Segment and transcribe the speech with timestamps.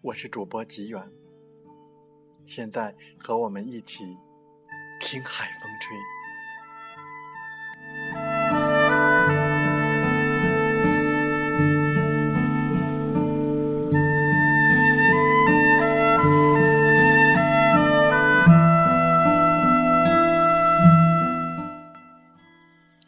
[0.00, 1.10] 我是主播吉远，
[2.46, 4.16] 现在和我们一起
[5.00, 5.96] 听海风吹。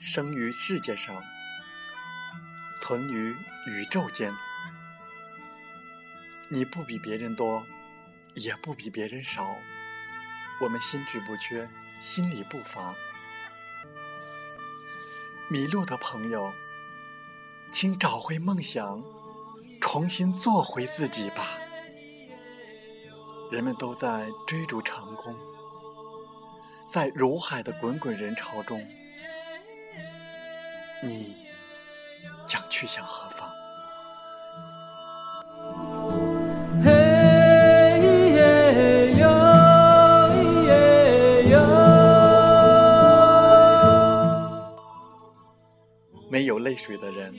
[0.01, 1.23] 生于世界上，
[2.77, 3.37] 存于
[3.69, 4.35] 宇宙间。
[6.53, 7.65] 你不比别人多，
[8.35, 9.55] 也不比别人少，
[10.61, 11.69] 我们心智不缺，
[12.01, 12.93] 心里不乏。
[15.49, 16.53] 迷路的朋友，
[17.71, 19.01] 请找回梦想，
[19.81, 21.47] 重新做回自己吧。
[23.53, 25.37] 人们都在追逐成功，
[26.89, 28.85] 在如海的滚滚人潮中，
[31.01, 31.37] 你
[32.45, 33.50] 将去向何方？
[46.41, 47.35] 没有泪水的人，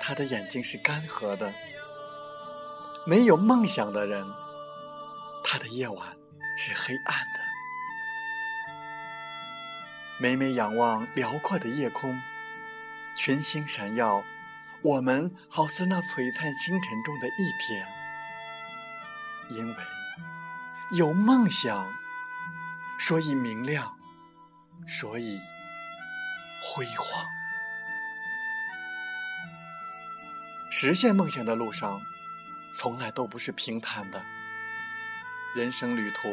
[0.00, 1.52] 他的眼睛是干涸的；
[3.04, 4.26] 没有梦想的人，
[5.44, 6.16] 他的夜晚
[6.56, 7.40] 是黑暗的。
[10.16, 12.18] 每每仰望辽阔的夜空，
[13.14, 14.24] 群星闪耀，
[14.80, 17.86] 我们好似那璀璨星辰中的一点。
[19.50, 19.76] 因为
[20.92, 21.86] 有梦想，
[22.98, 23.94] 所以明亮，
[24.88, 25.38] 所以。
[26.62, 27.26] 辉煌，
[30.70, 32.00] 实现梦想的路上，
[32.74, 34.24] 从来都不是平坦的。
[35.54, 36.28] 人生旅途，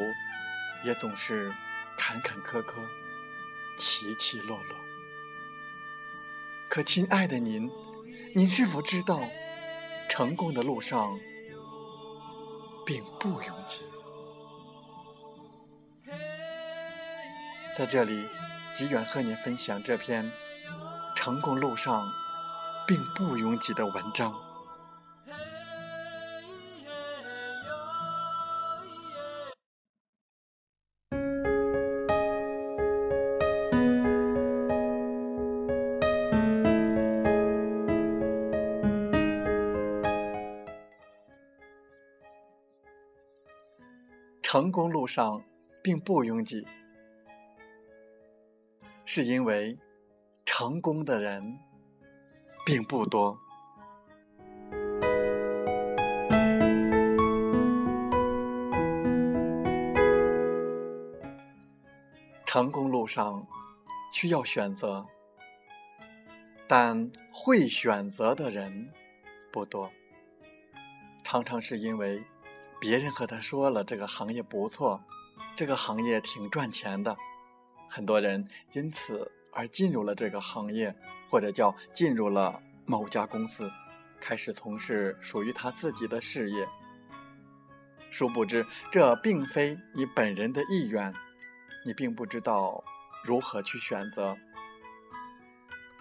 [0.84, 1.54] 也总是
[1.98, 2.76] 坎坎坷坷，
[3.78, 4.76] 起起落落。
[6.70, 7.70] 可，亲爱的您，
[8.34, 9.22] 您是否知道，
[10.10, 11.18] 成功的路上
[12.86, 13.86] 并不拥挤？
[17.78, 18.28] 在这里。
[18.74, 20.32] 极远和您分享这篇
[21.16, 22.12] 成功路上
[22.88, 24.34] 并不拥挤的文章。
[44.42, 45.44] 成功路上
[45.82, 46.64] 并不拥挤。
[49.16, 49.78] 是因为
[50.44, 51.60] 成功的人
[52.66, 53.38] 并不多。
[62.48, 63.46] 成功路上
[64.12, 65.06] 需要选择，
[66.68, 68.92] 但会选择的人
[69.52, 69.92] 不多。
[71.24, 72.24] 常常是因为
[72.82, 75.04] 别人和他说了这个行业不错，
[75.56, 77.16] 这个行业挺赚钱的。
[77.94, 80.96] 很多人因此而进入了这个行业，
[81.30, 83.70] 或者叫进入了某家公司，
[84.20, 86.68] 开始从事属于他自己的事业。
[88.10, 91.14] 殊不知，这并非你本人的意愿，
[91.86, 92.84] 你并不知道
[93.24, 94.36] 如何去选择。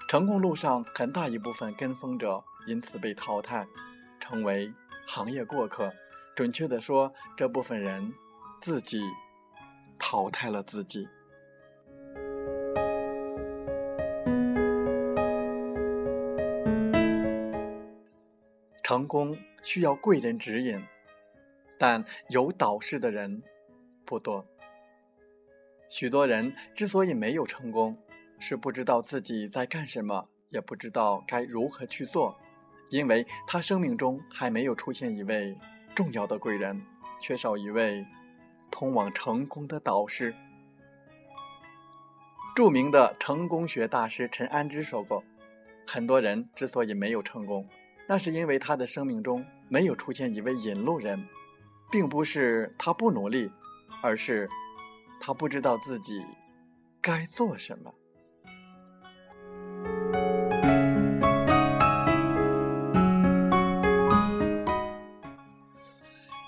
[0.08, 3.66] 成功路上很大一部分跟风者因此被淘汰，
[4.18, 4.72] 成为
[5.06, 5.92] 行业过客。
[6.34, 8.14] 准确的说，这部分人
[8.62, 9.02] 自己
[9.98, 11.06] 淘汰了自己。
[18.92, 20.84] 成功需要贵人指引，
[21.78, 23.42] 但有导师的人
[24.04, 24.44] 不多。
[25.88, 27.96] 许多人之所以没有成功，
[28.38, 32.36] 是不知道自己在干什么，也不知道该如何去做，
[32.90, 35.56] 因为他生命中还没有出现一位
[35.94, 36.84] 重要的贵人，
[37.18, 38.06] 缺少一位
[38.70, 40.34] 通往成功的导师。
[42.54, 45.24] 著名的成功学大师陈安之说过
[45.88, 47.66] ：“很多人之所以没有成功。”
[48.08, 51.26] 那是因为他的生命中没有出现一位引路人，
[51.90, 53.50] 并不是他不努力，
[54.02, 54.48] 而是
[55.20, 56.22] 他不知道自己
[57.00, 57.94] 该做什么。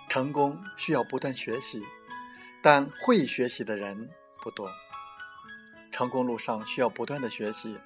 [0.09, 1.83] 成功需要不断学习，
[2.63, 4.11] 但会学习的人
[4.43, 4.71] 不多。
[5.91, 7.77] 成功路上需要不断的学习。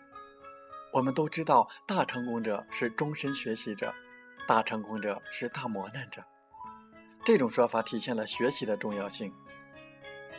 [0.92, 3.94] 我们都知道，大成功者是终身学习者，
[4.46, 6.24] 大成功者是大磨难者。
[7.24, 9.32] 这种说法体现了学习的重要性。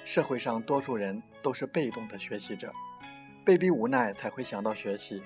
[0.03, 2.73] 社会上多数人都是被动的学习者，
[3.45, 5.21] 被逼无奈才会想到学习。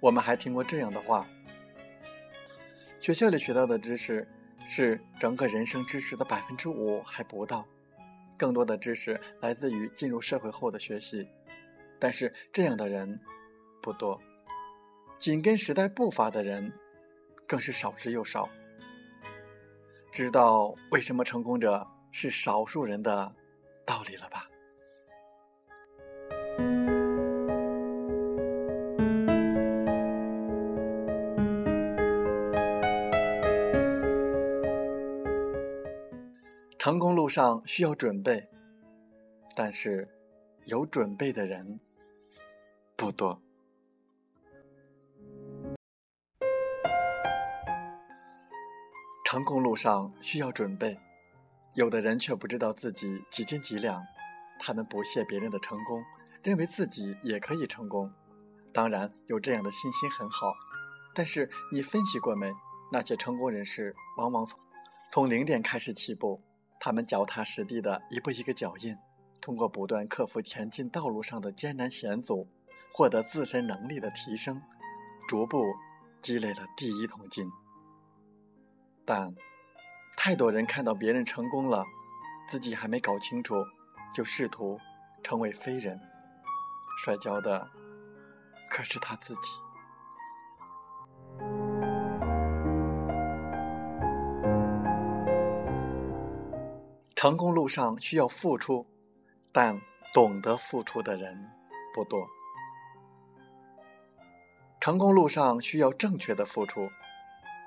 [0.00, 1.26] 我们还听过这样的话：
[2.98, 4.28] 学校里学到的知识。
[4.70, 7.66] 是整个人生知识的百分之五还不到，
[8.36, 11.26] 更多的知识来自于进入社会后的学习，
[11.98, 13.18] 但是这样的人
[13.80, 14.20] 不多，
[15.16, 16.72] 紧跟时代步伐的人
[17.46, 18.48] 更是少之又少。
[20.10, 23.34] 知道为什么成功者是少数人的
[23.86, 24.48] 道理了吧？
[36.78, 38.48] 成功路上需要准备，
[39.54, 40.08] 但是
[40.64, 41.78] 有准备的人
[42.96, 43.42] 不多。
[49.38, 50.98] 成功路上需要准备，
[51.74, 54.02] 有的人却不知道自己几斤几两，
[54.58, 56.02] 他们不屑别人的成功，
[56.42, 58.12] 认为自己也可以成功。
[58.72, 60.52] 当然，有这样的信心很好，
[61.14, 62.52] 但是你分析过没？
[62.90, 64.58] 那些成功人士往往从
[65.08, 66.42] 从零点开始起步。
[66.80, 68.96] 他们脚踏实地的一步一个脚印，
[69.40, 72.48] 通过不断克服前进道路上的艰难险阻，
[72.92, 74.60] 获得自身能力的提升，
[75.28, 75.62] 逐步
[76.20, 77.48] 积累了第一桶金。
[79.10, 79.34] 但
[80.18, 81.82] 太多人看到别人成功了，
[82.46, 83.54] 自己还没搞清楚，
[84.14, 84.78] 就试图
[85.22, 85.98] 成为飞人，
[86.98, 87.70] 摔跤的
[88.68, 89.40] 可是他自己。
[97.16, 98.86] 成功路上需要付出，
[99.50, 99.80] 但
[100.12, 101.50] 懂得付出的人
[101.94, 102.28] 不多。
[104.78, 106.90] 成功路上需要正确的付出，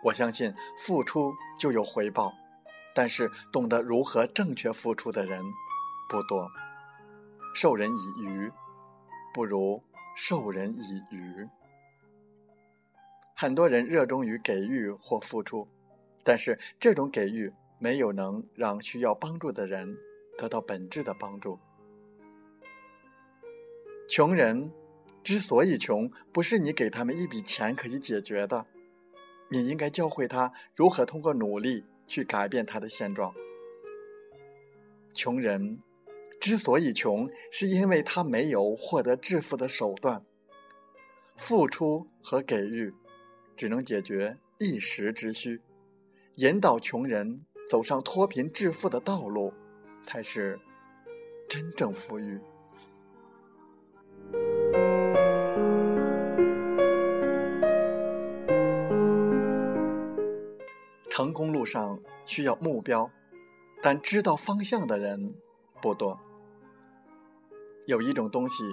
[0.04, 2.34] 我相信付出就有回报，
[2.94, 5.44] 但是懂得如何正确付出的人
[6.10, 6.50] 不多。
[7.54, 8.52] 授人以鱼，
[9.34, 9.84] 不如
[10.16, 11.48] 授人以渔。
[13.36, 15.68] 很多人热衷于给予或付出，
[16.24, 17.54] 但是这种给予。
[17.84, 19.98] 没有能让需要帮助的人
[20.38, 21.58] 得到本质的帮助。
[24.08, 24.72] 穷人
[25.24, 28.68] 之所以穷，不是你给他们一笔钱可以解决的，
[29.52, 33.32] 你应该教会他如何通过努力去改变他的现状。
[35.14, 35.80] 穷人
[36.40, 40.26] 之所以穷，是因为他没有获得致富的手段。
[41.36, 42.94] 付出和给予
[43.56, 45.62] 只能解决一时之需，
[46.38, 47.46] 引导穷人。
[47.70, 49.54] 走上脱贫致富的道路，
[50.02, 50.60] 才是
[51.48, 52.38] 真正富裕。
[61.22, 63.12] 成功路上需要目标，
[63.80, 65.36] 但知道方向的人
[65.80, 66.20] 不多。
[67.86, 68.64] 有一种东西，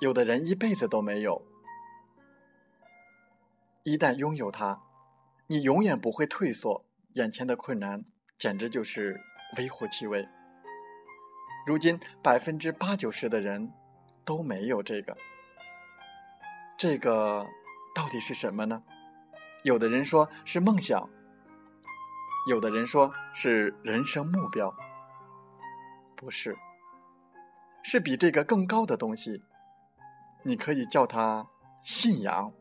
[0.00, 1.42] 有的人一辈子都没有，
[3.82, 4.80] 一旦拥有它，
[5.46, 6.82] 你永远不会退缩。
[7.12, 8.06] 眼前的困难
[8.38, 9.20] 简直就是
[9.58, 10.26] 微乎其微。
[11.66, 13.70] 如今百分之八九十的人
[14.24, 15.14] 都没有这个，
[16.78, 17.46] 这个
[17.94, 18.82] 到底是什么呢？
[19.62, 21.06] 有的人说是梦想，
[22.46, 24.74] 有的人说是人生目标，
[26.14, 26.56] 不是，
[27.82, 29.42] 是比这个更高的东西。
[30.42, 31.48] 你可以叫它
[31.82, 32.52] 信仰，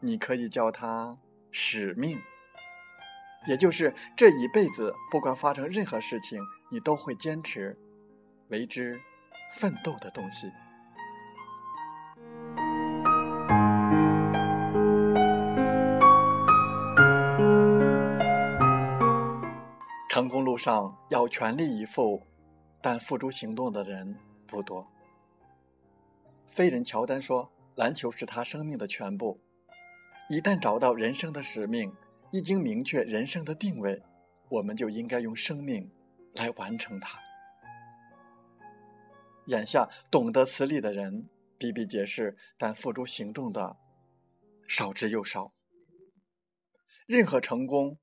[0.00, 1.18] 你可以叫它
[1.50, 2.20] 使命。
[3.48, 6.40] 也就是这一辈子，不管发生任何事情，
[6.70, 7.76] 你都会坚持
[8.50, 9.00] 为之
[9.58, 10.52] 奋斗的东西。
[20.22, 22.22] 成功路上要全力以赴，
[22.80, 24.86] 但付诸行动的人不多。
[26.46, 29.40] 飞人乔丹说：“篮球是他生命的全部。
[30.30, 31.92] 一旦找到人生的使命。”
[32.30, 34.00] 一经明确人生的定位，
[34.48, 35.90] 我们就应该用生命
[36.34, 37.18] 来完成它。
[39.46, 43.76] 眼下懂得此理的人比比皆是，但付诸行动的
[44.68, 45.52] 少之又少。
[47.06, 47.98] 任何成功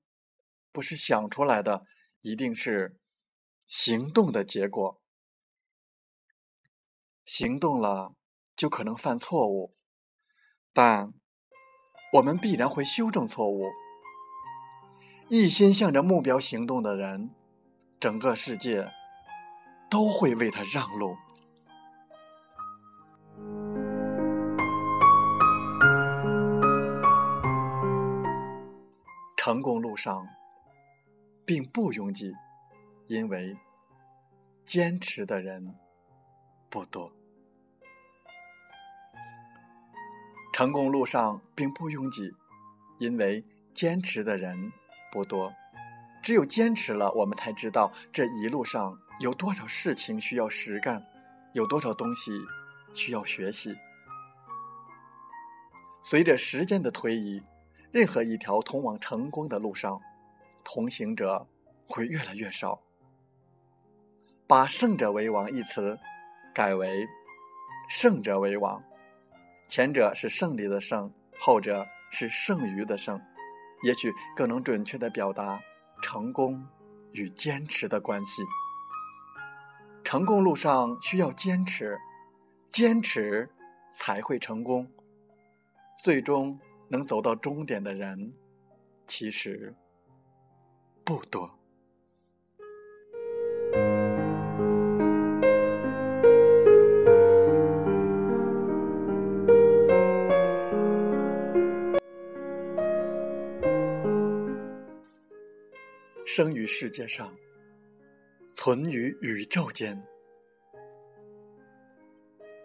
[0.72, 1.86] 不是想出来的，
[2.22, 3.00] 一定是
[3.68, 5.02] 行动的结果。
[7.26, 8.14] 行动了
[8.56, 9.76] 就可能犯错误，
[10.74, 11.14] 但
[12.14, 13.66] 我们必然会修正错误。
[15.30, 17.36] 一心向着目标行动的人，
[18.00, 18.92] 整个世界
[19.90, 21.16] 都会为他让路。
[29.38, 30.28] 成功路上
[31.50, 32.32] 并不拥挤，
[33.08, 33.58] 因为
[34.64, 35.74] 坚持的人
[36.70, 37.12] 不多。
[40.54, 42.32] 成功路上并不拥挤，
[43.00, 44.72] 因为坚持的人
[45.12, 45.52] 不多。
[46.22, 51.04] 只有坚持了，我们才知道这一路上有多少事情需要实干，
[51.54, 52.32] 有多少东西
[52.94, 53.76] 需要学习。
[56.04, 57.42] 随着时间的推移。
[57.92, 60.00] 任何一条通往成功的路上，
[60.64, 61.48] 同行者
[61.88, 62.82] 会越来越少。
[64.48, 66.00] 把“胜者为王”一词
[66.54, 67.08] 改为
[67.90, 68.84] “胜者为王”，
[69.70, 73.22] 前者是胜利的胜，后者是剩余的剩，
[73.84, 75.62] 也许更能准确的表达
[76.02, 76.68] 成功
[77.12, 78.44] 与坚持的关系。
[80.04, 82.00] 成功路上需要坚持，
[82.70, 83.50] 坚持
[83.94, 84.92] 才会成功，
[86.04, 86.60] 最终。
[86.92, 88.34] 能走到终点的人，
[89.06, 89.76] 其实
[91.10, 91.50] 不多。
[106.24, 107.36] 生于世界上，
[108.52, 110.00] 存于宇宙间，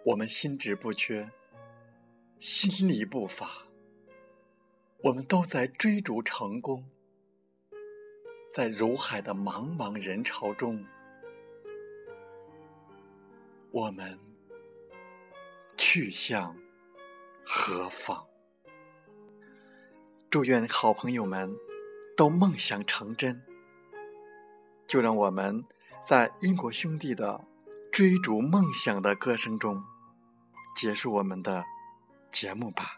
[0.05, 1.27] 我们心智不缺，
[2.37, 3.65] 心力不乏。
[5.01, 6.85] 我们都在追逐成功，
[8.53, 10.85] 在如海的茫茫人潮中，
[13.71, 14.19] 我们
[15.77, 16.55] 去向
[17.45, 18.25] 何方？
[20.29, 21.55] 祝愿好朋友们
[22.15, 23.41] 都梦想成真。
[24.87, 25.65] 就让我们
[26.05, 27.43] 在英国兄弟的
[27.91, 29.83] 追逐梦想的歌声中，
[30.75, 31.65] 结束我们的
[32.31, 32.91] 节目吧。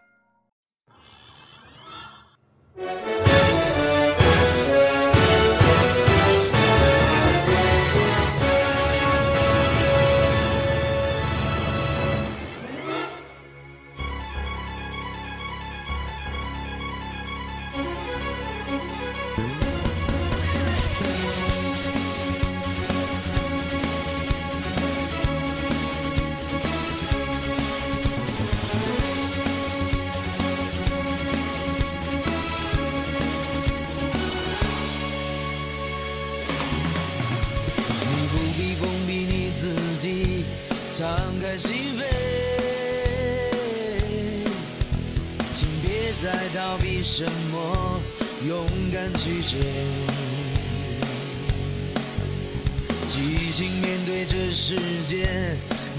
[53.09, 54.75] 激情面对这世
[55.07, 55.27] 界，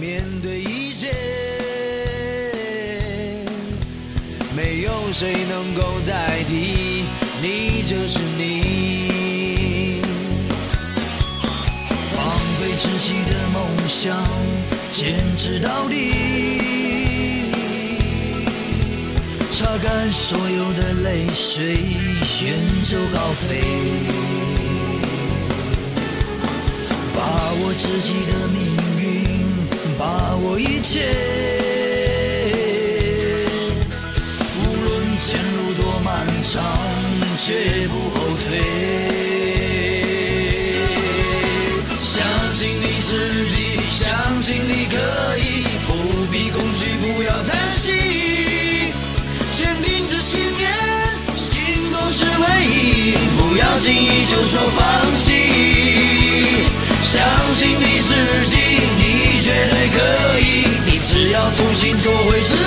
[0.01, 1.13] 面对一切，
[4.57, 7.05] 没有谁能够代替
[7.43, 10.03] 你，就是你。
[12.15, 14.25] 放飞自己的梦想，
[14.93, 16.78] 坚持到底。
[19.59, 21.79] 擦干所有的泪水，
[22.45, 23.61] 远走高飞，
[27.13, 27.21] 把
[27.55, 28.57] 握自己的命
[29.03, 29.05] 运，
[29.99, 31.11] 把握一切。
[34.63, 34.87] 无论
[35.21, 36.63] 前路多漫长，
[37.41, 38.15] 绝不后
[38.47, 38.63] 退。
[42.01, 42.23] 相
[42.55, 43.11] 信你自
[43.57, 43.59] 己，
[43.91, 44.07] 相
[44.41, 44.95] 信你可
[45.37, 45.38] 以，
[52.19, 54.83] 是唯一不要轻易就说放
[55.21, 55.31] 弃，
[57.01, 57.23] 相
[57.55, 58.13] 信你自
[58.47, 58.57] 己，
[58.99, 62.58] 你绝对可以，你只要重新做回自。